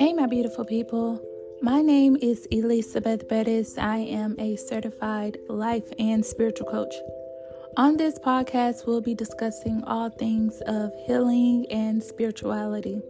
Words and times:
Hey, 0.00 0.14
my 0.14 0.24
beautiful 0.24 0.64
people. 0.64 1.20
My 1.60 1.82
name 1.82 2.16
is 2.22 2.46
Elizabeth 2.50 3.28
Bettis. 3.28 3.76
I 3.76 3.98
am 3.98 4.34
a 4.38 4.56
certified 4.56 5.36
life 5.46 5.92
and 5.98 6.24
spiritual 6.24 6.68
coach. 6.68 6.94
On 7.76 7.98
this 7.98 8.18
podcast, 8.18 8.86
we'll 8.86 9.02
be 9.02 9.14
discussing 9.14 9.84
all 9.84 10.08
things 10.08 10.62
of 10.66 10.90
healing 11.06 11.66
and 11.70 12.02
spirituality. 12.02 13.02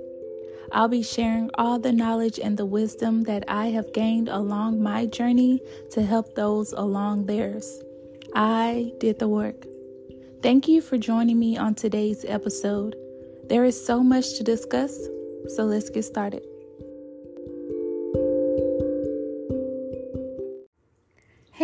I'll 0.72 0.88
be 0.88 1.04
sharing 1.04 1.48
all 1.54 1.78
the 1.78 1.92
knowledge 1.92 2.40
and 2.40 2.56
the 2.56 2.66
wisdom 2.66 3.22
that 3.22 3.44
I 3.46 3.66
have 3.66 3.92
gained 3.92 4.28
along 4.28 4.82
my 4.82 5.06
journey 5.06 5.60
to 5.92 6.02
help 6.02 6.34
those 6.34 6.72
along 6.72 7.26
theirs. 7.26 7.84
I 8.34 8.90
did 8.98 9.20
the 9.20 9.28
work. 9.28 9.64
Thank 10.42 10.66
you 10.66 10.80
for 10.80 10.98
joining 10.98 11.38
me 11.38 11.56
on 11.56 11.76
today's 11.76 12.24
episode. 12.26 12.96
There 13.44 13.64
is 13.64 13.80
so 13.80 14.02
much 14.02 14.38
to 14.38 14.42
discuss, 14.42 14.98
so 15.54 15.62
let's 15.62 15.88
get 15.88 16.02
started. 16.02 16.49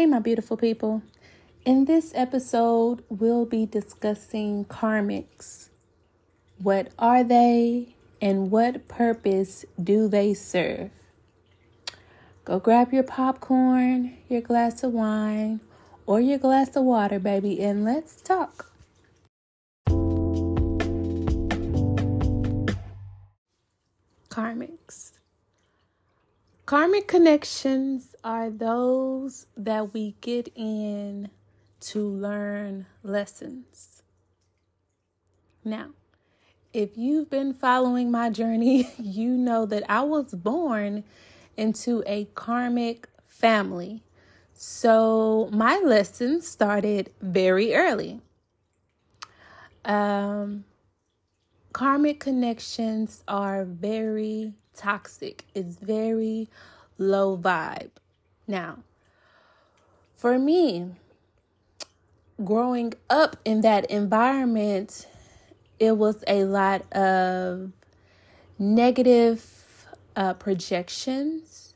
My 0.07 0.21
beautiful 0.21 0.57
people. 0.57 1.03
In 1.65 1.87
this 1.87 2.13
episode, 2.15 3.03
we'll 3.09 3.45
be 3.45 3.67
discussing 3.67 4.65
karmics. 4.67 5.69
What 6.59 6.93
are 6.97 7.25
they 7.25 7.97
and 8.23 8.53
what 8.53 8.87
purpose 8.87 9.65
do 9.83 10.07
they 10.07 10.33
serve? 10.33 10.91
Go 12.45 12.61
grab 12.61 12.93
your 12.93 13.03
popcorn, 13.03 14.17
your 14.29 14.41
glass 14.41 14.85
of 14.85 14.93
wine, 14.93 15.59
or 16.07 16.21
your 16.21 16.39
glass 16.39 16.77
of 16.77 16.85
water, 16.85 17.19
baby, 17.19 17.61
and 17.61 17.85
let's 17.85 18.23
talk. 18.23 18.73
Karmics. 24.31 25.16
Karmic 26.67 27.07
connections 27.07 28.17
are 28.25 28.51
those 28.51 29.47
that 29.57 29.95
we 29.95 30.17
get 30.21 30.49
in 30.57 31.31
to 31.79 32.01
learn 32.05 32.87
lessons. 33.05 34.03
Now, 35.65 35.91
if 36.73 36.99
you've 36.99 37.31
been 37.31 37.55
following 37.55 38.11
my 38.11 38.31
journey, 38.31 38.93
you 38.99 39.37
know 39.37 39.65
that 39.65 39.85
I 39.89 40.03
was 40.03 40.35
born 40.35 41.05
into 41.57 42.03
a 42.05 42.25
karmic 42.35 43.09
family. 43.29 44.03
So 44.53 45.49
my 45.53 45.81
lessons 45.85 46.49
started 46.49 47.13
very 47.21 47.77
early. 47.77 48.21
Um, 49.85 50.65
karmic 51.73 52.19
connections 52.19 53.23
are 53.29 53.65
very 53.65 54.55
toxic. 54.77 55.45
It's 55.55 55.77
very 55.77 56.49
low 56.99 57.37
vibe. 57.37 57.91
Now, 58.47 58.79
for 60.15 60.39
me, 60.39 60.93
growing 62.45 62.95
up 63.11 63.37
in 63.45 63.63
that 63.63 63.91
environment, 63.91 65.07
it 65.79 65.97
was 65.97 66.23
a 66.27 66.45
lot 66.45 66.91
of 66.93 67.73
negative 68.59 69.87
uh, 70.15 70.35
projections. 70.35 71.75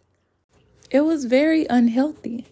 It 0.90 1.00
was 1.00 1.24
very 1.24 1.66
unhealthy. 1.68 2.46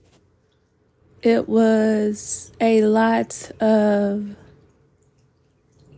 It 1.23 1.49
was 1.49 2.53
a 2.61 2.83
lot 2.83 3.51
of 3.61 4.37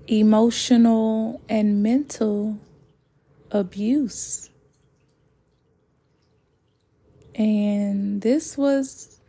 emotional 0.08 1.40
and 1.48 1.82
mental 1.82 2.58
abuse. 3.50 4.50
And 7.34 8.22
this 8.22 8.58
was, 8.58 9.20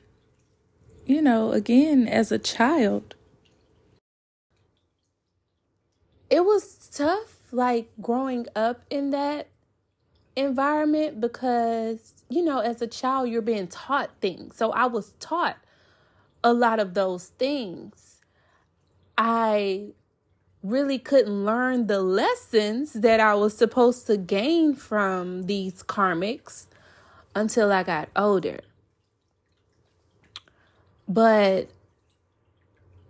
you 1.06 1.22
know, 1.22 1.52
again, 1.52 2.08
as 2.08 2.32
a 2.32 2.40
child. 2.40 3.16
It 6.30 6.46
was 6.46 6.90
tough, 6.94 7.40
like 7.52 7.90
growing 8.02 8.48
up 8.56 8.82
in 8.90 9.12
that 9.12 9.48
environment 10.36 11.20
because, 11.20 12.24
you 12.30 12.44
know, 12.44 12.60
as 12.60 12.82
a 12.82 12.88
child, 12.88 13.30
you're 13.30 13.42
being 13.42 13.68
taught 13.68 14.12
things. 14.22 14.56
So 14.56 14.72
I 14.72 14.86
was 14.86 15.14
taught 15.20 15.58
a 16.44 16.54
lot 16.54 16.80
of 16.80 16.94
those 16.94 17.28
things. 17.28 18.20
I 19.18 19.90
really 20.64 21.00
couldn't 21.00 21.46
learn 21.46 21.88
the 21.88 22.02
lessons 22.02 22.94
that 22.94 23.20
I 23.20 23.34
was 23.36 23.58
supposed 23.58 24.08
to 24.08 24.18
gain 24.18 24.76
from 24.76 25.44
these 25.44 25.84
karmics 25.84 26.68
until 27.36 27.72
I 27.72 27.84
got 27.84 28.10
older. 28.16 28.60
But 31.08 31.70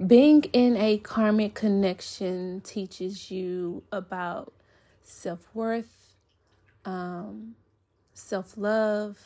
being 0.06 0.44
in 0.54 0.78
a 0.78 0.98
karmic 0.98 1.54
connection 1.54 2.62
teaches 2.62 3.30
you 3.30 3.84
about 3.92 4.54
self 5.04 5.48
worth, 5.54 6.14
um, 6.86 7.56
self 8.14 8.58
love, 8.58 9.20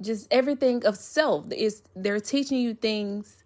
just 0.00 0.26
everything 0.30 0.84
of 0.84 0.96
self. 0.96 1.52
Is 1.52 1.82
they're 1.94 2.20
teaching 2.20 2.58
you 2.58 2.74
things 2.74 3.44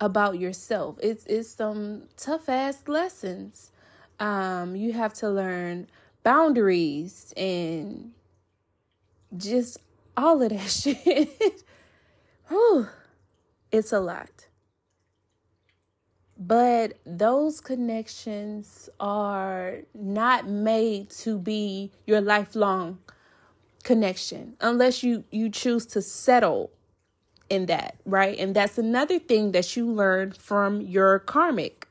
about 0.00 0.38
yourself. 0.38 0.96
It's 1.02 1.24
it's 1.26 1.48
some 1.48 2.04
tough 2.16 2.48
ass 2.48 2.82
lessons. 2.86 3.70
Um, 4.18 4.76
you 4.76 4.92
have 4.92 5.14
to 5.14 5.30
learn 5.30 5.88
boundaries 6.22 7.32
and 7.36 8.12
just 9.36 9.78
all 10.16 10.42
of 10.42 10.50
that 10.50 10.70
shit. 10.70 11.62
Whew, 12.48 12.88
it's 13.70 13.92
a 13.92 14.00
lot. 14.00 14.46
But 16.38 16.94
those 17.04 17.60
connections 17.60 18.88
are 18.98 19.80
not 19.94 20.48
made 20.48 21.10
to 21.10 21.38
be 21.38 21.92
your 22.06 22.22
lifelong 22.22 22.98
connection 23.82 24.56
unless 24.60 25.02
you 25.02 25.24
you 25.30 25.48
choose 25.48 25.86
to 25.86 26.02
settle 26.02 26.70
in 27.50 27.66
that, 27.66 27.96
right? 28.06 28.38
And 28.38 28.54
that's 28.54 28.78
another 28.78 29.18
thing 29.18 29.52
that 29.52 29.76
you 29.76 29.90
learn 29.90 30.32
from 30.32 30.80
your 30.80 31.18
karmic, 31.18 31.88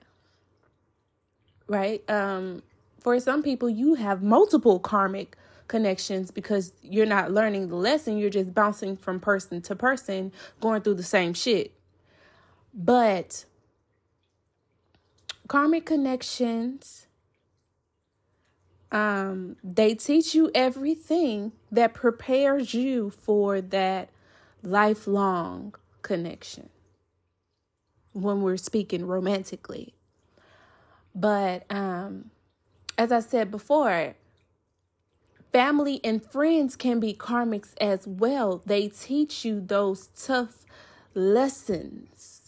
right? 1.68 2.02
Um, 2.10 2.64
for 3.00 3.20
some 3.20 3.44
people, 3.44 3.70
you 3.70 3.96
have 3.96 4.24
multiple 4.24 4.80
karmic 4.80 5.38
connections 5.68 6.32
because 6.32 6.74
you're 6.82 7.06
not 7.06 7.32
learning 7.32 7.68
the 7.68 7.76
lesson, 7.76 8.18
you're 8.18 8.30
just 8.30 8.54
bouncing 8.54 8.98
from 8.98 9.20
person 9.20 9.62
to 9.64 9.76
person, 9.76 10.32
going 10.62 10.82
through 10.82 10.96
the 10.96 11.04
same 11.04 11.34
shit. 11.34 11.74
But 12.74 13.46
karmic 15.48 15.86
connections 15.86 17.08
um 18.92 19.56
they 19.64 19.96
teach 19.96 20.36
you 20.36 20.50
everything 20.54 21.52
that 21.72 21.94
prepares 21.94 22.74
you 22.74 23.10
for 23.10 23.60
that 23.60 24.10
lifelong 24.64 25.76
connection 26.02 26.70
when 28.14 28.42
we're 28.42 28.58
speaking 28.58 29.06
romantically. 29.06 29.94
But 31.16 31.66
um, 31.70 32.32
as 32.98 33.12
I 33.12 33.20
said 33.20 33.52
before, 33.52 34.16
family 35.52 36.00
and 36.04 36.24
friends 36.24 36.76
can 36.76 37.00
be 37.00 37.14
karmics 37.14 37.74
as 37.82 38.08
well. 38.08 38.62
They 38.66 38.90
teach 38.90 39.46
you 39.46 39.62
those 39.62 40.08
tough 40.08 40.66
lessons 41.14 42.39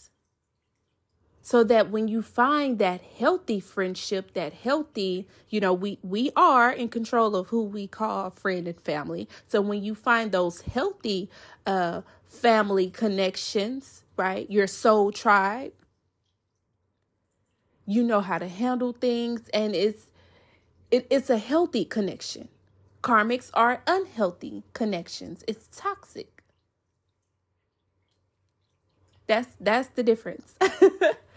so 1.42 1.64
that 1.64 1.90
when 1.90 2.08
you 2.08 2.22
find 2.22 2.78
that 2.78 3.00
healthy 3.18 3.60
friendship 3.60 4.32
that 4.34 4.52
healthy 4.52 5.26
you 5.48 5.60
know 5.60 5.72
we 5.72 5.98
we 6.02 6.30
are 6.36 6.70
in 6.72 6.88
control 6.88 7.36
of 7.36 7.48
who 7.48 7.62
we 7.64 7.86
call 7.86 8.30
friend 8.30 8.68
and 8.68 8.80
family. 8.80 9.28
So 9.48 9.60
when 9.60 9.82
you 9.82 9.94
find 9.94 10.32
those 10.32 10.62
healthy 10.62 11.30
uh 11.66 12.02
family 12.26 12.90
connections 12.90 14.04
right 14.16 14.50
your 14.50 14.66
soul 14.66 15.12
tribe 15.12 15.72
you 17.86 18.02
know 18.02 18.20
how 18.20 18.38
to 18.38 18.48
handle 18.48 18.92
things 18.92 19.48
and 19.52 19.74
it's 19.74 20.06
it, 20.90 21.06
it's 21.10 21.30
a 21.30 21.38
healthy 21.38 21.84
connection. 21.84 22.48
Karmics 23.02 23.50
are 23.54 23.82
unhealthy 23.86 24.62
connections. 24.74 25.44
It's 25.48 25.68
toxic. 25.74 26.42
That's 29.26 29.56
that's 29.60 29.88
the 29.88 30.02
difference 30.02 30.54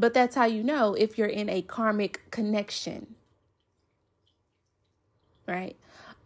But 0.00 0.14
that's 0.14 0.34
how 0.34 0.46
you 0.46 0.64
know 0.64 0.94
if 0.94 1.18
you're 1.18 1.28
in 1.28 1.50
a 1.50 1.60
karmic 1.60 2.22
connection. 2.30 3.16
Right? 5.46 5.76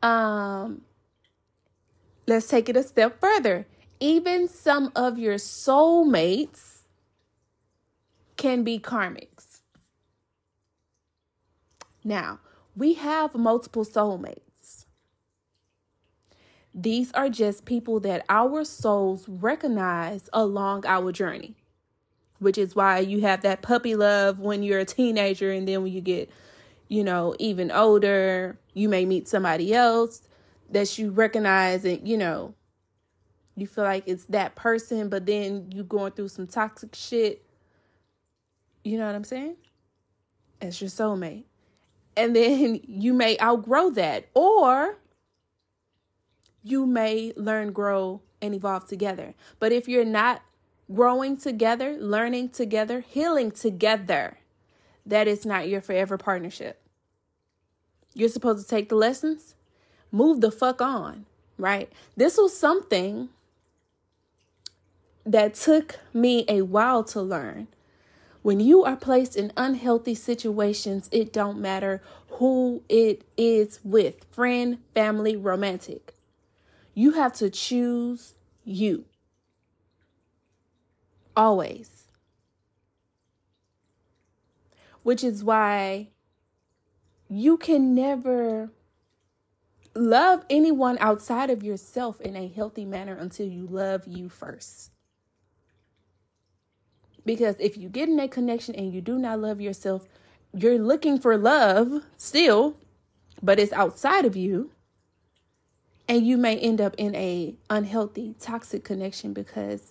Um 0.00 0.82
let's 2.28 2.46
take 2.46 2.68
it 2.68 2.76
a 2.76 2.84
step 2.84 3.20
further. 3.20 3.66
Even 3.98 4.46
some 4.46 4.92
of 4.94 5.18
your 5.18 5.34
soulmates 5.34 6.82
can 8.36 8.62
be 8.62 8.78
karmics. 8.78 9.60
Now, 12.04 12.38
we 12.76 12.94
have 12.94 13.34
multiple 13.34 13.84
soulmates. 13.84 14.84
These 16.72 17.10
are 17.12 17.28
just 17.28 17.64
people 17.64 17.98
that 18.00 18.24
our 18.28 18.64
souls 18.64 19.28
recognize 19.28 20.28
along 20.32 20.84
our 20.86 21.10
journey, 21.12 21.56
which 22.44 22.58
is 22.58 22.76
why 22.76 23.00
you 23.00 23.20
have 23.22 23.42
that 23.42 23.62
puppy 23.62 23.96
love 23.96 24.38
when 24.38 24.62
you're 24.62 24.78
a 24.78 24.84
teenager, 24.84 25.50
and 25.50 25.66
then 25.66 25.82
when 25.82 25.92
you 25.92 26.00
get, 26.00 26.30
you 26.88 27.02
know, 27.02 27.34
even 27.38 27.70
older, 27.72 28.58
you 28.74 28.88
may 28.88 29.04
meet 29.04 29.26
somebody 29.26 29.74
else 29.74 30.22
that 30.70 30.96
you 30.98 31.10
recognize 31.10 31.84
and, 31.84 32.06
you 32.06 32.16
know, 32.16 32.54
you 33.56 33.66
feel 33.66 33.84
like 33.84 34.04
it's 34.06 34.24
that 34.26 34.54
person, 34.54 35.08
but 35.08 35.26
then 35.26 35.70
you 35.72 35.84
going 35.84 36.12
through 36.12 36.28
some 36.28 36.46
toxic 36.46 36.94
shit. 36.94 37.44
You 38.82 38.98
know 38.98 39.06
what 39.06 39.14
I'm 39.14 39.24
saying? 39.24 39.56
It's 40.60 40.80
your 40.80 40.90
soulmate 40.90 41.44
and 42.16 42.34
then 42.34 42.80
you 42.86 43.12
may 43.12 43.38
outgrow 43.40 43.90
that 43.90 44.28
or 44.34 44.98
you 46.62 46.86
may 46.86 47.32
learn 47.36 47.72
grow 47.72 48.22
and 48.40 48.54
evolve 48.54 48.86
together 48.86 49.34
but 49.58 49.72
if 49.72 49.88
you're 49.88 50.04
not 50.04 50.42
growing 50.92 51.36
together 51.36 51.96
learning 51.98 52.48
together 52.48 53.00
healing 53.00 53.50
together 53.50 54.38
that 55.06 55.26
is 55.26 55.46
not 55.46 55.68
your 55.68 55.80
forever 55.80 56.18
partnership 56.18 56.80
you're 58.12 58.28
supposed 58.28 58.62
to 58.62 58.68
take 58.68 58.88
the 58.88 58.94
lessons 58.94 59.54
move 60.12 60.40
the 60.40 60.50
fuck 60.50 60.80
on 60.80 61.24
right 61.56 61.92
this 62.16 62.36
was 62.36 62.56
something 62.56 63.28
that 65.24 65.54
took 65.54 65.98
me 66.12 66.44
a 66.48 66.60
while 66.62 67.02
to 67.02 67.20
learn 67.20 67.66
when 68.44 68.60
you 68.60 68.84
are 68.84 68.94
placed 68.94 69.36
in 69.36 69.54
unhealthy 69.56 70.14
situations, 70.14 71.08
it 71.10 71.32
don't 71.32 71.58
matter 71.58 72.02
who 72.32 72.82
it 72.90 73.24
is 73.38 73.80
with, 73.82 74.26
friend, 74.30 74.80
family, 74.92 75.34
romantic. 75.34 76.12
You 76.92 77.12
have 77.12 77.32
to 77.36 77.48
choose 77.48 78.34
you. 78.62 79.06
Always. 81.36 82.04
Which 85.02 85.22
is 85.22 85.44
why 85.44 86.08
you 87.28 87.56
can 87.56 87.94
never 87.94 88.70
love 89.94 90.44
anyone 90.50 90.96
outside 91.00 91.50
of 91.50 91.62
yourself 91.62 92.20
in 92.20 92.36
a 92.36 92.48
healthy 92.48 92.84
manner 92.84 93.14
until 93.14 93.46
you 93.46 93.66
love 93.66 94.06
you 94.06 94.28
first. 94.28 94.90
Because 97.24 97.56
if 97.58 97.76
you 97.76 97.88
get 97.88 98.08
in 98.08 98.16
that 98.16 98.30
connection 98.30 98.74
and 98.74 98.92
you 98.92 99.00
do 99.00 99.18
not 99.18 99.40
love 99.40 99.60
yourself, 99.60 100.06
you're 100.52 100.78
looking 100.78 101.18
for 101.18 101.36
love 101.36 102.04
still, 102.16 102.76
but 103.42 103.58
it's 103.58 103.72
outside 103.72 104.24
of 104.24 104.36
you. 104.36 104.70
And 106.06 106.26
you 106.26 106.36
may 106.36 106.58
end 106.58 106.82
up 106.82 106.94
in 106.98 107.14
a 107.14 107.56
unhealthy, 107.70 108.34
toxic 108.38 108.84
connection 108.84 109.32
because 109.32 109.90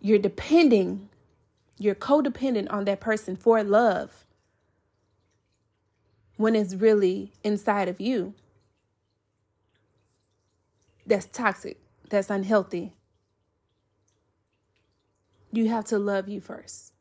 you're 0.00 0.18
depending, 0.18 1.08
you're 1.78 1.94
codependent 1.94 2.70
on 2.70 2.84
that 2.84 3.00
person 3.00 3.36
for 3.36 3.62
love 3.62 4.24
when 6.36 6.54
it's 6.54 6.74
really 6.74 7.32
inside 7.42 7.88
of 7.88 8.00
you. 8.00 8.34
That's 11.06 11.26
toxic. 11.26 11.78
That's 12.08 12.30
unhealthy 12.30 12.92
you 15.56 15.68
have 15.68 15.84
to 15.86 15.98
love 15.98 16.28
you 16.28 16.40
first. 16.40 16.92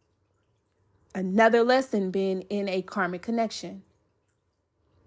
Another 1.16 1.64
lesson 1.64 2.12
being 2.12 2.42
in 2.44 2.68
a 2.68 2.82
karmic 2.82 3.22
connection. 3.22 3.84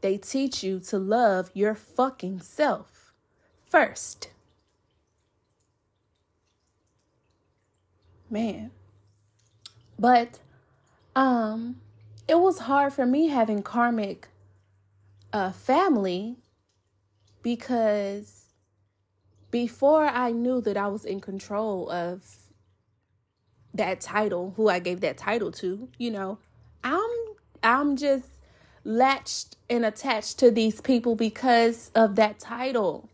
They 0.00 0.18
teach 0.18 0.62
you 0.62 0.78
to 0.80 0.98
love 0.98 1.50
your 1.54 1.74
fucking 1.74 2.40
self 2.40 3.12
first. 3.68 4.28
Man. 8.36 8.70
But 9.98 10.40
um 11.14 11.80
it 12.28 12.38
was 12.38 12.58
hard 12.58 12.92
for 12.92 13.06
me 13.06 13.28
having 13.28 13.62
karmic 13.62 14.28
uh 15.32 15.52
family 15.52 16.36
because 17.42 18.44
before 19.50 20.04
I 20.04 20.32
knew 20.32 20.60
that 20.60 20.76
I 20.76 20.88
was 20.88 21.06
in 21.06 21.20
control 21.20 21.88
of 21.88 22.36
that 23.72 24.02
title, 24.02 24.52
who 24.56 24.68
I 24.68 24.80
gave 24.80 25.00
that 25.00 25.16
title 25.16 25.50
to, 25.52 25.88
you 25.96 26.10
know, 26.10 26.36
I'm 26.84 27.12
I'm 27.62 27.96
just 27.96 28.28
latched 28.84 29.56
and 29.70 29.86
attached 29.86 30.38
to 30.40 30.50
these 30.50 30.82
people 30.82 31.16
because 31.16 31.90
of 31.94 32.16
that 32.16 32.38
title. 32.38 33.08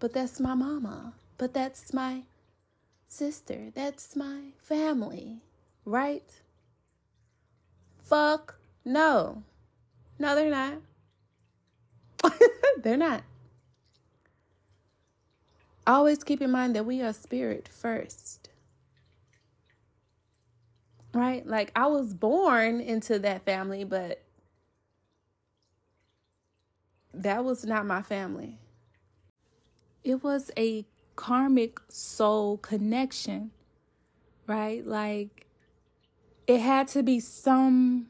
But 0.00 0.12
that's 0.12 0.40
my 0.40 0.54
mama. 0.54 1.12
But 1.38 1.54
that's 1.54 1.94
my 1.94 2.24
sister. 3.08 3.70
That's 3.74 4.16
my 4.16 4.52
family, 4.58 5.38
right? 5.84 6.30
Fuck 8.02 8.56
no. 8.84 9.42
No, 10.18 10.34
they're 10.34 10.50
not. 10.50 10.78
they're 12.82 12.96
not. 12.96 13.22
Always 15.86 16.24
keep 16.24 16.40
in 16.40 16.50
mind 16.50 16.74
that 16.76 16.86
we 16.86 17.02
are 17.02 17.12
spirit 17.12 17.68
first 17.68 18.44
right? 21.14 21.46
Like 21.46 21.70
I 21.74 21.86
was 21.86 22.12
born 22.12 22.80
into 22.80 23.18
that 23.20 23.44
family, 23.44 23.84
but 23.84 24.22
that 27.14 27.44
was 27.44 27.64
not 27.64 27.86
my 27.86 28.02
family. 28.02 28.58
It 30.02 30.22
was 30.22 30.50
a 30.58 30.84
karmic 31.16 31.78
soul 31.88 32.58
connection, 32.58 33.50
right? 34.46 34.86
Like 34.86 35.46
it 36.46 36.60
had 36.60 36.88
to 36.88 37.02
be 37.02 37.20
some 37.20 38.06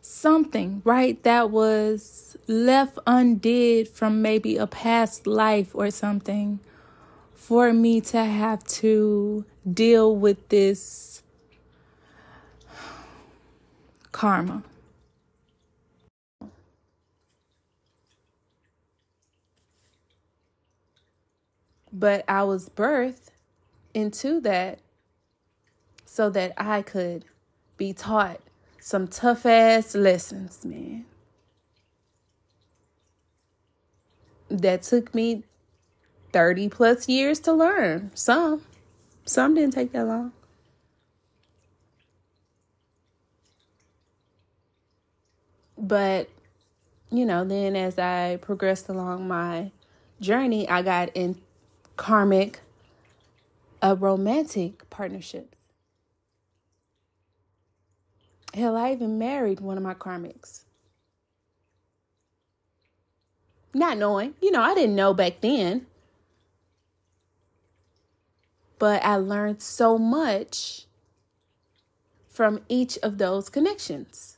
something, 0.00 0.82
right? 0.84 1.22
That 1.22 1.50
was 1.50 2.36
left 2.46 2.98
undid 3.06 3.88
from 3.88 4.22
maybe 4.22 4.56
a 4.56 4.66
past 4.66 5.26
life 5.26 5.74
or 5.74 5.90
something 5.90 6.60
for 7.34 7.72
me 7.72 8.00
to 8.00 8.24
have 8.24 8.64
to 8.64 9.44
deal 9.70 10.14
with 10.14 10.48
this 10.48 11.22
karma. 14.12 14.62
But 21.98 22.24
I 22.28 22.44
was 22.44 22.68
birthed 22.68 23.30
into 23.92 24.40
that 24.42 24.78
so 26.04 26.30
that 26.30 26.52
I 26.56 26.80
could 26.80 27.24
be 27.76 27.92
taught 27.92 28.40
some 28.78 29.08
tough 29.08 29.44
ass 29.44 29.96
lessons, 29.96 30.64
man. 30.64 31.06
That 34.48 34.82
took 34.82 35.12
me 35.12 35.42
30 36.32 36.68
plus 36.68 37.08
years 37.08 37.40
to 37.40 37.52
learn. 37.52 38.12
Some, 38.14 38.62
some 39.24 39.56
didn't 39.56 39.74
take 39.74 39.90
that 39.90 40.06
long. 40.06 40.32
But, 45.76 46.30
you 47.10 47.26
know, 47.26 47.44
then 47.44 47.74
as 47.74 47.98
I 47.98 48.38
progressed 48.40 48.88
along 48.88 49.26
my 49.26 49.72
journey, 50.20 50.68
I 50.68 50.82
got 50.82 51.10
in 51.16 51.40
karmic, 51.98 52.60
uh, 53.82 53.94
romantic 53.98 54.88
partnerships. 54.88 55.58
Hell, 58.54 58.76
I 58.76 58.92
even 58.92 59.18
married 59.18 59.60
one 59.60 59.76
of 59.76 59.82
my 59.82 59.92
karmics. 59.92 60.64
Not 63.74 63.98
knowing, 63.98 64.34
you 64.40 64.50
know, 64.50 64.62
I 64.62 64.74
didn't 64.74 64.96
know 64.96 65.12
back 65.12 65.42
then. 65.42 65.86
But 68.78 69.04
I 69.04 69.16
learned 69.16 69.60
so 69.60 69.98
much 69.98 70.86
from 72.28 72.60
each 72.68 72.96
of 73.02 73.18
those 73.18 73.50
connections. 73.50 74.37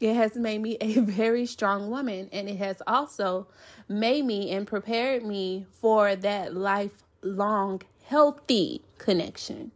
It 0.00 0.14
has 0.14 0.36
made 0.36 0.60
me 0.60 0.76
a 0.80 0.94
very 1.00 1.46
strong 1.46 1.90
woman, 1.90 2.28
and 2.32 2.48
it 2.48 2.56
has 2.56 2.82
also 2.86 3.46
made 3.88 4.24
me 4.24 4.50
and 4.50 4.66
prepared 4.66 5.24
me 5.24 5.66
for 5.72 6.14
that 6.16 6.54
lifelong 6.54 7.82
healthy 8.04 8.82
connection. 8.98 9.72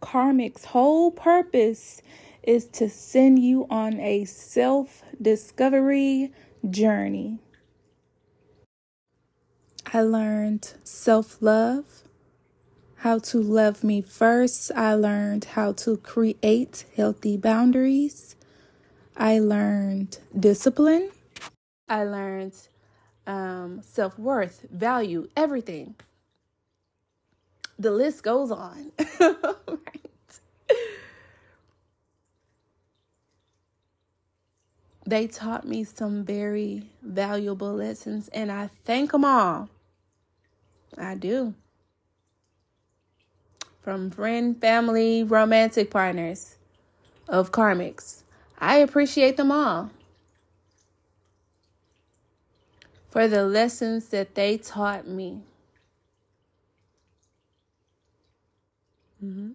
Karmic's 0.00 0.66
whole 0.66 1.10
purpose 1.10 2.00
is 2.42 2.66
to 2.66 2.88
send 2.88 3.38
you 3.38 3.66
on 3.70 4.00
a 4.00 4.24
self 4.24 5.02
discovery 5.20 6.32
journey. 6.68 7.38
I 9.92 10.02
learned 10.02 10.72
self 10.84 11.42
love. 11.42 12.04
How 13.00 13.18
to 13.18 13.40
love 13.40 13.82
me 13.82 14.02
first. 14.02 14.70
I 14.76 14.94
learned 14.94 15.46
how 15.46 15.72
to 15.72 15.96
create 15.96 16.84
healthy 16.96 17.38
boundaries. 17.38 18.36
I 19.16 19.38
learned 19.38 20.18
discipline. 20.38 21.10
I 21.88 22.04
learned 22.04 22.54
um, 23.26 23.80
self 23.82 24.18
worth, 24.18 24.66
value, 24.70 25.28
everything. 25.34 25.94
The 27.78 27.90
list 27.90 28.22
goes 28.22 28.50
on. 28.50 28.92
right. 29.20 30.40
They 35.06 35.26
taught 35.26 35.66
me 35.66 35.84
some 35.84 36.22
very 36.24 36.82
valuable 37.00 37.72
lessons, 37.72 38.28
and 38.28 38.52
I 38.52 38.68
thank 38.84 39.12
them 39.12 39.24
all. 39.24 39.70
I 40.98 41.14
do 41.14 41.54
from 43.82 44.10
friend, 44.10 44.60
family, 44.60 45.24
romantic 45.24 45.90
partners 45.90 46.56
of 47.28 47.52
karmics. 47.52 48.22
I 48.58 48.76
appreciate 48.76 49.36
them 49.36 49.50
all 49.50 49.90
for 53.08 53.26
the 53.26 53.44
lessons 53.44 54.08
that 54.08 54.34
they 54.34 54.58
taught 54.58 55.06
me. 55.06 55.40
Mm-hmm. 59.24 59.50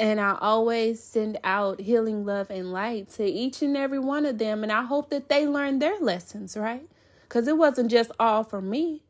And 0.00 0.20
I 0.20 0.38
always 0.40 1.02
send 1.02 1.38
out 1.42 1.80
healing 1.80 2.24
love 2.24 2.50
and 2.50 2.72
light 2.72 3.10
to 3.14 3.24
each 3.24 3.62
and 3.62 3.76
every 3.76 3.98
one 3.98 4.26
of 4.26 4.38
them. 4.38 4.62
And 4.62 4.70
I 4.70 4.84
hope 4.84 5.10
that 5.10 5.28
they 5.28 5.46
learn 5.46 5.80
their 5.80 5.98
lessons, 5.98 6.56
right? 6.56 6.88
Because 7.22 7.48
it 7.48 7.56
wasn't 7.56 7.90
just 7.90 8.12
all 8.20 8.44
for 8.44 8.60
me 8.60 9.02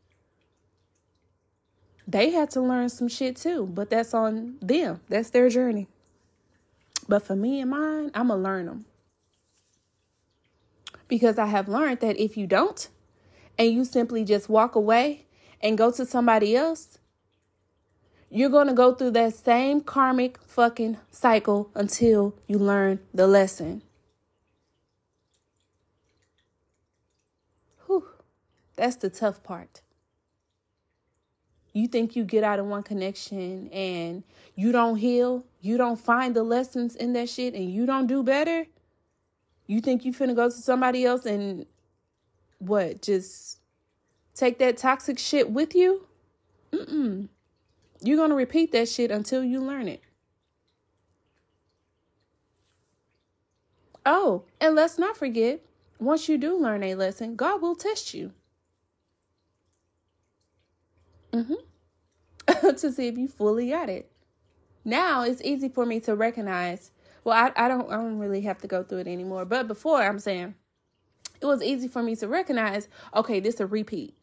they 2.08 2.30
had 2.30 2.50
to 2.52 2.62
learn 2.62 2.88
some 2.88 3.06
shit 3.06 3.36
too, 3.36 3.66
but 3.66 3.90
that's 3.90 4.14
on 4.14 4.56
them. 4.62 5.00
That's 5.10 5.28
their 5.28 5.50
journey. 5.50 5.86
But 7.06 7.22
for 7.22 7.36
me 7.36 7.60
and 7.60 7.70
mine, 7.70 8.10
I'm 8.14 8.28
going 8.28 8.38
to 8.38 8.42
learn 8.42 8.66
them. 8.66 8.86
Because 11.06 11.38
I 11.38 11.46
have 11.46 11.68
learned 11.68 12.00
that 12.00 12.18
if 12.18 12.38
you 12.38 12.46
don't, 12.46 12.88
and 13.58 13.70
you 13.70 13.84
simply 13.84 14.24
just 14.24 14.48
walk 14.48 14.74
away 14.74 15.26
and 15.60 15.76
go 15.76 15.90
to 15.90 16.06
somebody 16.06 16.56
else, 16.56 16.98
you're 18.30 18.50
going 18.50 18.68
to 18.68 18.74
go 18.74 18.94
through 18.94 19.10
that 19.10 19.34
same 19.34 19.82
karmic 19.82 20.38
fucking 20.46 20.96
cycle 21.10 21.70
until 21.74 22.34
you 22.46 22.58
learn 22.58 23.00
the 23.12 23.26
lesson. 23.26 23.82
Whew, 27.86 28.06
that's 28.76 28.96
the 28.96 29.10
tough 29.10 29.42
part 29.42 29.82
you 31.78 31.88
think 31.88 32.16
you 32.16 32.24
get 32.24 32.44
out 32.44 32.58
of 32.58 32.66
one 32.66 32.82
connection 32.82 33.68
and 33.68 34.24
you 34.56 34.72
don't 34.72 34.96
heal, 34.96 35.44
you 35.60 35.76
don't 35.76 35.98
find 35.98 36.34
the 36.34 36.42
lessons 36.42 36.96
in 36.96 37.12
that 37.12 37.28
shit 37.28 37.54
and 37.54 37.72
you 37.72 37.86
don't 37.86 38.06
do 38.06 38.22
better, 38.22 38.66
you 39.66 39.80
think 39.80 40.04
you 40.04 40.12
finna 40.12 40.34
go 40.34 40.48
to 40.48 40.54
somebody 40.54 41.04
else 41.04 41.24
and 41.24 41.66
what, 42.58 43.02
just 43.02 43.58
take 44.34 44.58
that 44.58 44.76
toxic 44.76 45.18
shit 45.18 45.50
with 45.50 45.74
you? 45.74 46.06
Mm-mm. 46.72 47.28
You're 48.02 48.16
gonna 48.16 48.34
repeat 48.34 48.72
that 48.72 48.88
shit 48.88 49.10
until 49.10 49.44
you 49.44 49.60
learn 49.60 49.88
it. 49.88 50.02
Oh, 54.04 54.44
and 54.60 54.74
let's 54.74 54.98
not 54.98 55.16
forget, 55.16 55.60
once 56.00 56.28
you 56.28 56.38
do 56.38 56.56
learn 56.58 56.82
a 56.82 56.94
lesson, 56.94 57.36
God 57.36 57.60
will 57.60 57.76
test 57.76 58.14
you. 58.14 58.32
Mm-hmm. 61.32 61.67
to 62.76 62.92
see 62.92 63.08
if 63.08 63.18
you 63.18 63.28
fully 63.28 63.70
got 63.70 63.88
it. 63.88 64.10
Now 64.84 65.22
it's 65.22 65.42
easy 65.42 65.68
for 65.68 65.84
me 65.84 66.00
to 66.00 66.14
recognize. 66.14 66.90
Well, 67.24 67.36
I, 67.36 67.64
I 67.64 67.68
don't 67.68 67.90
I 67.90 67.96
don't 67.96 68.18
really 68.18 68.42
have 68.42 68.58
to 68.58 68.68
go 68.68 68.82
through 68.82 68.98
it 68.98 69.06
anymore. 69.06 69.44
But 69.44 69.68
before 69.68 70.02
I'm 70.02 70.18
saying 70.18 70.54
it 71.40 71.46
was 71.46 71.62
easy 71.62 71.88
for 71.88 72.02
me 72.02 72.16
to 72.16 72.28
recognize, 72.28 72.88
okay, 73.14 73.40
this 73.40 73.60
a 73.60 73.66
repeat. 73.66 74.16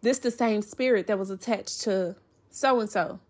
This 0.00 0.18
the 0.18 0.30
same 0.30 0.62
spirit 0.62 1.06
that 1.08 1.18
was 1.18 1.30
attached 1.30 1.82
to 1.82 2.16
so 2.50 2.80
and 2.80 2.90
so. 2.90 3.20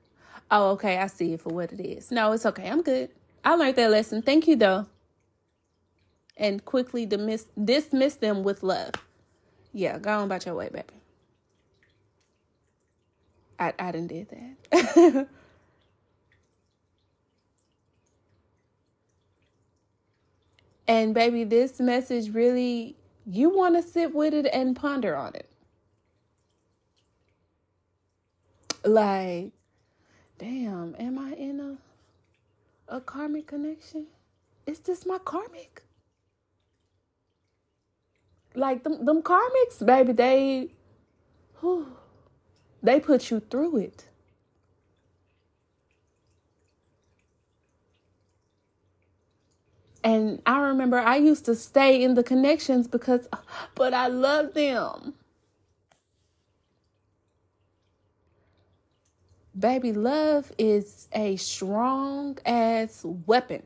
Oh, 0.50 0.70
okay, 0.70 0.98
I 0.98 1.06
see 1.08 1.34
it 1.34 1.42
for 1.42 1.50
what 1.50 1.72
it 1.72 1.80
is. 1.80 2.10
No, 2.10 2.32
it's 2.32 2.46
okay. 2.46 2.68
I'm 2.68 2.82
good. 2.82 3.10
I 3.44 3.54
learned 3.54 3.76
that 3.76 3.90
lesson. 3.90 4.22
Thank 4.22 4.46
you 4.46 4.56
though. 4.56 4.86
And 6.36 6.64
quickly 6.64 7.04
dismiss 7.04 7.46
dismiss 7.62 8.16
them 8.16 8.42
with 8.44 8.62
love. 8.62 8.92
Yeah, 9.72 9.98
go 9.98 10.18
on 10.18 10.24
about 10.24 10.46
your 10.46 10.54
way, 10.54 10.68
baby. 10.72 10.97
I, 13.58 13.72
I 13.78 13.92
didn't 13.92 14.08
did 14.08 14.28
that. 14.72 15.28
and 20.88 21.14
baby, 21.14 21.44
this 21.44 21.80
message 21.80 22.34
really, 22.34 22.96
you 23.26 23.50
want 23.50 23.76
to 23.76 23.82
sit 23.82 24.14
with 24.14 24.34
it 24.34 24.46
and 24.52 24.76
ponder 24.76 25.16
on 25.16 25.34
it. 25.34 25.48
Like, 28.84 29.52
damn, 30.38 30.96
am 30.98 31.18
I 31.18 31.32
in 31.34 31.60
a 31.60 31.78
a 32.88 33.00
karmic 33.00 33.46
connection? 33.46 34.06
Is 34.66 34.80
this 34.80 35.06
my 35.06 35.18
karmic? 35.18 35.82
Like 38.54 38.82
them, 38.84 39.04
them 39.04 39.22
karmics, 39.22 39.84
baby, 39.84 40.12
they, 40.12 40.68
whew, 41.60 41.86
they 42.82 43.00
put 43.00 43.30
you 43.30 43.40
through 43.40 43.78
it. 43.78 44.08
And 50.04 50.40
I 50.46 50.60
remember 50.60 50.98
I 50.98 51.16
used 51.16 51.44
to 51.46 51.54
stay 51.54 52.02
in 52.02 52.14
the 52.14 52.22
connections 52.22 52.88
because, 52.88 53.28
but 53.74 53.92
I 53.92 54.06
love 54.06 54.54
them. 54.54 55.14
Baby, 59.58 59.92
love 59.92 60.52
is 60.56 61.08
a 61.12 61.36
strong 61.36 62.38
ass 62.46 63.04
weapon. 63.04 63.64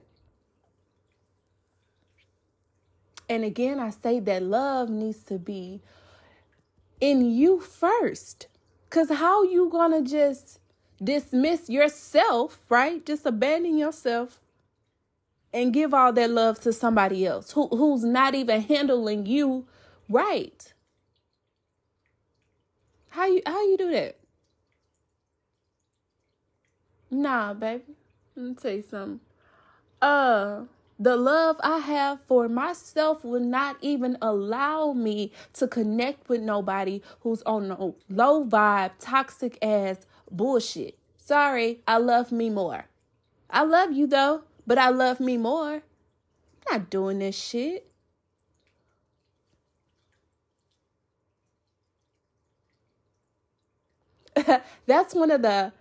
And 3.29 3.45
again, 3.45 3.79
I 3.79 3.91
say 3.91 4.21
that 4.21 4.43
love 4.43 4.91
needs 4.91 5.23
to 5.25 5.39
be 5.39 5.83
in 7.01 7.31
you 7.31 7.61
first. 7.61 8.47
Cause 8.93 9.09
how 9.09 9.43
you 9.45 9.71
gonna 9.71 10.03
just 10.03 10.61
dismiss 11.03 11.71
yourself, 11.71 12.61
right? 12.69 13.05
Just 13.07 13.25
abandon 13.25 13.79
yourself 13.79 14.39
and 15.51 15.73
give 15.73 15.95
all 15.95 16.13
that 16.13 16.29
love 16.29 16.61
to 16.61 16.75
somebody 16.75 17.25
else 17.25 17.53
who 17.53 17.69
who's 17.69 18.05
not 18.05 18.35
even 18.35 18.61
handling 18.61 19.25
you 19.25 19.67
right. 20.11 20.75
How 23.09 23.25
you 23.25 23.41
how 23.47 23.63
you 23.63 23.79
do 23.79 23.91
that? 23.93 24.19
Nah, 27.11 27.55
baby. 27.55 27.95
Let 28.37 28.47
me 28.47 28.55
tell 28.57 28.73
you 28.73 28.83
something. 28.83 29.21
Uh 30.03 30.65
the 31.03 31.17
love 31.17 31.57
I 31.65 31.79
have 31.79 32.21
for 32.29 32.49
myself 32.49 33.25
will 33.25 33.41
not 33.41 33.77
even 33.81 34.17
allow 34.23 34.93
me 34.93 35.33
to 35.55 35.67
connect 35.67 36.29
with 36.29 36.41
nobody 36.41 37.03
who's 37.21 37.43
on 37.43 37.69
no 37.69 37.97
low 38.09 38.47
vibe, 38.47 38.93
toxic 39.01 39.59
ass 39.61 40.07
bullshit. 40.31 40.97
Sorry, 41.17 41.81
I 41.89 41.97
love 41.97 42.31
me 42.31 42.51
more. 42.51 42.87
I 43.51 43.65
love 43.65 43.91
you 43.91 44.07
though, 44.07 44.45
but 44.65 44.79
I 44.79 44.91
love 44.91 45.19
me 45.19 45.37
more. 45.37 45.83
I'm 46.69 46.79
not 46.79 46.91
doing 46.91 47.19
this 47.19 47.37
shit. 47.37 47.91
That's 54.87 55.15
one 55.17 55.33
of 55.33 55.43
the 55.43 55.73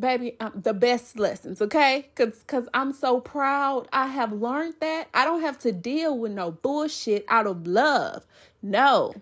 baby 0.00 0.36
um, 0.40 0.52
the 0.54 0.74
best 0.74 1.18
lessons 1.18 1.60
okay? 1.60 2.08
Because 2.14 2.38
because 2.40 2.68
i'm 2.74 2.92
so 2.92 3.20
proud. 3.20 3.88
I 3.92 4.06
have 4.08 4.32
learned 4.32 4.74
that. 4.80 5.08
I 5.14 5.24
don't 5.24 5.42
have 5.42 5.58
to 5.60 5.72
deal 5.72 6.16
with 6.18 6.32
no 6.32 6.50
bullshit 6.50 7.24
out 7.28 7.46
of 7.46 7.66
love. 7.66 8.26
No. 8.62 9.14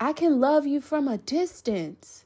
I 0.00 0.12
can 0.12 0.38
love 0.38 0.66
you 0.66 0.80
from 0.80 1.08
a 1.08 1.18
distance. 1.18 2.24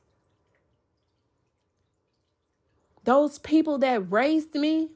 Those 3.04 3.38
people 3.38 3.78
that 3.78 4.12
raised 4.12 4.54
me 4.54 4.90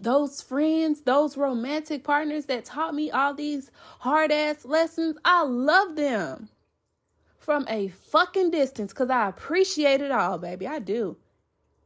those 0.00 0.40
friends, 0.40 1.02
those 1.02 1.36
romantic 1.36 2.04
partners 2.04 2.46
that 2.46 2.64
taught 2.64 2.94
me 2.94 3.10
all 3.10 3.34
these 3.34 3.70
hard 4.00 4.30
ass 4.30 4.64
lessons, 4.64 5.16
I 5.24 5.42
love 5.42 5.96
them 5.96 6.48
from 7.48 7.64
a 7.70 7.88
fucking 7.88 8.50
distance 8.50 8.92
because 8.92 9.08
I 9.08 9.26
appreciate 9.26 10.02
it 10.02 10.10
all, 10.10 10.36
baby. 10.36 10.66
I 10.66 10.80
do. 10.80 11.16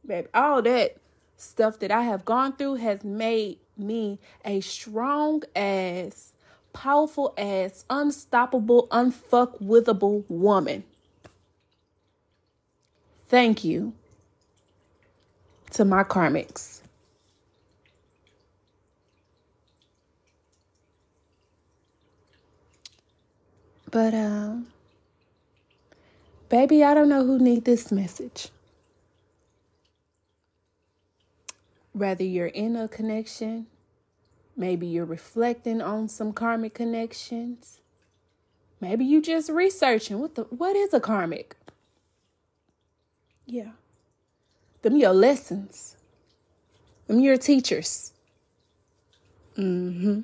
Baby, 0.05 0.27
all 0.33 0.61
that 0.61 0.97
stuff 1.37 1.79
that 1.79 1.89
I 1.89 2.01
have 2.01 2.25
gone 2.25 2.57
through 2.57 2.75
has 2.75 3.05
made 3.05 3.59
me 3.77 4.19
a 4.43 4.59
strong 4.59 5.41
ass 5.55 6.33
powerful 6.73 7.33
ass, 7.37 7.85
unstoppable, 7.89 8.89
unfuckwithable 8.89 10.25
woman. 10.27 10.83
Thank 13.29 13.63
you 13.63 13.93
to 15.71 15.85
my 15.85 16.03
karmics. 16.03 16.81
But 23.89 24.13
um 24.13 24.72
baby, 26.53 26.83
I 26.83 26.93
don't 26.93 27.09
know 27.09 27.25
who 27.25 27.39
need 27.39 27.65
this 27.65 27.91
message. 27.91 28.49
Whether 31.93 32.23
you're 32.23 32.45
in 32.45 32.75
a 32.75 32.87
connection, 32.87 33.65
maybe 34.55 34.85
you're 34.85 35.03
reflecting 35.03 35.81
on 35.81 36.07
some 36.09 36.31
karmic 36.31 36.75
connections. 36.75 37.79
Maybe 38.79 39.03
you 39.03 39.19
just 39.19 39.49
researching 39.49 40.19
what 40.19 40.35
the 40.35 40.43
what 40.43 40.75
is 40.75 40.93
a 40.93 40.99
karmic? 40.99 41.55
Yeah. 43.47 43.71
Them 44.83 44.95
your 44.95 45.13
lessons. 45.13 45.97
Them 47.07 47.19
your 47.19 47.37
teachers. 47.37 48.13
Mm-hmm. 49.57 50.19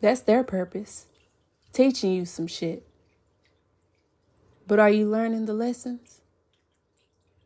That's 0.00 0.20
their 0.20 0.44
purpose. 0.44 1.06
Teaching 1.72 2.12
you 2.12 2.24
some 2.26 2.46
shit. 2.46 2.86
But 4.70 4.78
are 4.78 4.88
you 4.88 5.06
learning 5.06 5.46
the 5.46 5.52
lessons? 5.52 6.20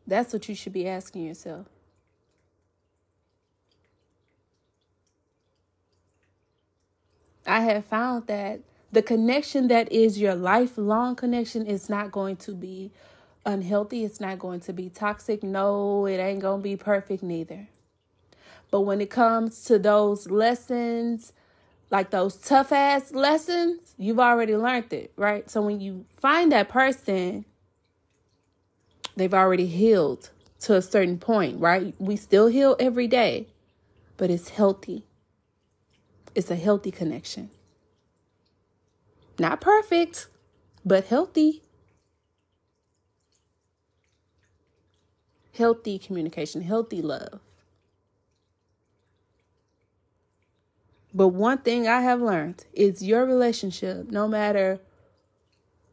That's 0.05 0.31
what 0.31 0.47
you 0.47 0.53
should 0.53 0.73
be 0.73 0.87
asking 0.87 1.25
yourself. 1.25 1.65
I 7.47 7.61
have 7.61 7.85
found 7.85 8.27
that 8.27 8.59
the 8.91 9.01
connection 9.01 9.69
that 9.69 9.91
is 9.91 10.19
your 10.21 10.35
lifelong 10.35 11.15
connection 11.15 11.65
is 11.65 11.89
not 11.89 12.11
going 12.11 12.35
to 12.35 12.53
be 12.53 12.91
unhealthy. 13.43 14.03
It's 14.03 14.19
not 14.19 14.37
going 14.37 14.59
to 14.59 14.71
be 14.71 14.89
toxic. 14.89 15.41
No, 15.41 16.05
it 16.05 16.17
ain't 16.17 16.41
going 16.43 16.59
to 16.59 16.63
be 16.63 16.75
perfect 16.75 17.23
neither. 17.23 17.69
But 18.69 18.81
when 18.81 19.01
it 19.01 19.09
comes 19.09 19.63
to 19.63 19.79
those 19.79 20.29
lessons, 20.29 21.33
like 21.91 22.09
those 22.11 22.35
tough 22.35 22.71
ass 22.71 23.13
lessons, 23.13 23.93
you've 23.97 24.19
already 24.19 24.55
learned 24.55 24.91
it, 24.93 25.11
right? 25.15 25.49
So 25.49 25.61
when 25.61 25.79
you 25.79 26.05
find 26.09 26.51
that 26.51 26.69
person, 26.69 27.45
they've 29.15 29.33
already 29.33 29.67
healed 29.67 30.29
to 30.61 30.75
a 30.75 30.81
certain 30.81 31.17
point, 31.17 31.59
right? 31.59 31.93
We 31.99 32.15
still 32.15 32.47
heal 32.47 32.75
every 32.79 33.07
day, 33.07 33.47
but 34.17 34.29
it's 34.29 34.49
healthy. 34.49 35.05
It's 36.33 36.51
a 36.51 36.55
healthy 36.55 36.91
connection. 36.91 37.49
Not 39.37 39.61
perfect, 39.61 40.27
but 40.83 41.05
healthy. 41.05 41.61
Healthy 45.53 45.99
communication, 45.99 46.61
healthy 46.61 47.01
love. 47.01 47.39
But 51.15 51.29
one 51.29 51.59
thing 51.59 51.87
I 51.87 52.01
have 52.01 52.21
learned 52.21 52.65
is 52.73 53.01
your 53.01 53.25
relationship, 53.25 54.11
no 54.11 54.27
matter 54.27 54.81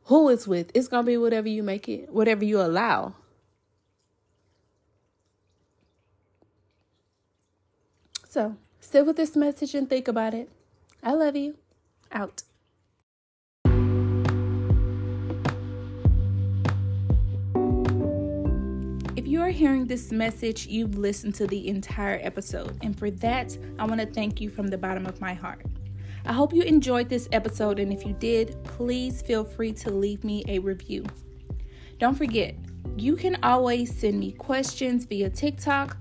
who 0.06 0.28
it's 0.28 0.48
with, 0.48 0.72
it's 0.74 0.88
going 0.88 1.04
to 1.04 1.06
be 1.06 1.16
whatever 1.16 1.48
you 1.48 1.62
make 1.62 1.88
it, 1.88 2.12
whatever 2.12 2.44
you 2.44 2.60
allow. 2.60 3.14
So 8.28 8.56
sit 8.80 9.06
with 9.06 9.14
this 9.16 9.36
message 9.36 9.76
and 9.76 9.88
think 9.88 10.08
about 10.08 10.34
it. 10.34 10.50
I 11.04 11.12
love 11.12 11.36
you. 11.36 11.56
Out. 12.10 12.42
You 19.42 19.48
are 19.48 19.50
hearing 19.50 19.86
this 19.86 20.12
message, 20.12 20.68
you've 20.68 20.96
listened 20.96 21.34
to 21.34 21.48
the 21.48 21.66
entire 21.66 22.20
episode. 22.22 22.78
And 22.82 22.96
for 22.96 23.10
that, 23.10 23.58
I 23.76 23.84
want 23.84 24.00
to 24.00 24.06
thank 24.06 24.40
you 24.40 24.48
from 24.48 24.68
the 24.68 24.78
bottom 24.78 25.04
of 25.04 25.20
my 25.20 25.34
heart. 25.34 25.66
I 26.24 26.32
hope 26.32 26.52
you 26.52 26.62
enjoyed 26.62 27.08
this 27.08 27.28
episode, 27.32 27.80
and 27.80 27.92
if 27.92 28.06
you 28.06 28.12
did, 28.12 28.62
please 28.62 29.20
feel 29.20 29.44
free 29.44 29.72
to 29.72 29.90
leave 29.90 30.22
me 30.22 30.44
a 30.46 30.60
review. 30.60 31.04
Don't 31.98 32.14
forget, 32.14 32.54
you 32.96 33.16
can 33.16 33.36
always 33.42 33.92
send 33.92 34.20
me 34.20 34.30
questions 34.30 35.06
via 35.06 35.28
TikTok 35.28 35.96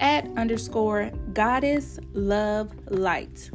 at 0.00 0.26
underscore 0.36 1.12
goddess 1.32 2.00
love 2.12 2.72
light. 2.90 3.52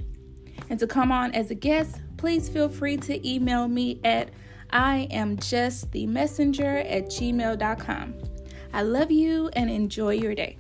And 0.70 0.80
to 0.80 0.88
come 0.88 1.12
on 1.12 1.34
as 1.34 1.52
a 1.52 1.56
guest, 1.56 2.00
please 2.16 2.48
feel 2.48 2.70
free 2.70 2.96
to 2.98 3.30
email 3.30 3.68
me 3.68 4.00
at 4.06 4.30
I 4.70 5.10
am 5.12 5.36
just 5.36 5.92
the 5.92 6.08
messenger 6.08 6.78
at 6.78 7.08
gmail.com. 7.08 8.35
I 8.76 8.82
love 8.82 9.10
you 9.10 9.48
and 9.54 9.70
enjoy 9.70 10.16
your 10.16 10.36
day. 10.36 10.58